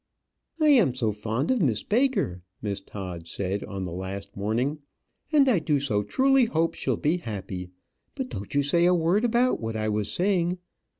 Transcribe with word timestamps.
"I 0.59 0.69
am 0.69 0.95
so 0.95 1.11
fond 1.11 1.51
of 1.51 1.61
Miss 1.61 1.83
Baker," 1.83 2.41
Miss 2.59 2.79
Todd 2.81 3.27
said, 3.27 3.63
on 3.63 3.83
the 3.83 3.93
last 3.93 4.35
morning; 4.35 4.79
"and 5.31 5.47
I 5.47 5.59
do 5.59 5.79
so 5.79 6.01
truly 6.01 6.45
hope 6.45 6.73
she'll 6.73 6.97
be 6.97 7.17
happy; 7.17 7.69
but 8.15 8.27
don't 8.29 8.55
you 8.55 8.63
say 8.63 8.85
a 8.85 8.95
word 8.95 9.23
about 9.23 9.59
what 9.59 9.75
I 9.75 9.89
was 9.89 10.11
saying. 10.11 10.57